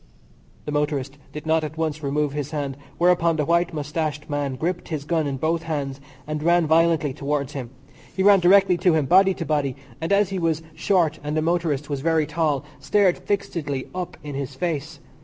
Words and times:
The 0.65 0.71
motorist 0.71 1.19
did 1.31 1.45
not 1.45 1.63
at 1.63 1.77
once 1.77 2.01
remove 2.01 2.33
his 2.33 2.49
hand, 2.49 2.75
whereupon 2.97 3.35
the 3.35 3.45
white 3.45 3.71
moustached 3.71 4.27
man 4.31 4.55
gripped 4.55 4.87
his 4.87 5.03
gun 5.05 5.27
in 5.27 5.37
both 5.37 5.61
hands 5.61 6.01
and 6.25 6.41
ran 6.41 6.65
violently 6.65 7.13
towards 7.13 7.53
him. 7.53 7.69
He 8.17 8.23
ran 8.23 8.39
directly 8.39 8.77
to 8.79 8.95
him, 8.95 9.05
body 9.05 9.35
to 9.35 9.45
body, 9.45 9.75
and, 10.01 10.11
as 10.11 10.29
he 10.29 10.39
was 10.39 10.63
short 10.73 11.19
and 11.23 11.37
the 11.37 11.43
motorist 11.43 11.87
was 11.87 12.01
very 12.01 12.25
tall, 12.25 12.65
stared 12.79 13.19
fixedly 13.19 13.89
up 13.93 14.17
in 14.23 14.33
his 14.33 14.55
face. 14.55 14.99